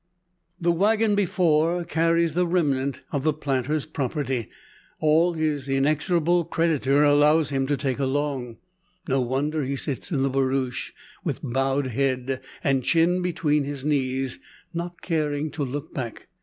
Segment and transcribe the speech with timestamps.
[0.59, 4.49] The wagon, before, carries the remnant of the planter's property,
[4.99, 8.57] all his inexorable creditor allows him to take along.
[9.07, 10.89] No wonder he sits in the barouche,
[11.23, 14.39] with bowed head, and chin between his knees,
[14.73, 16.29] not caring to look back.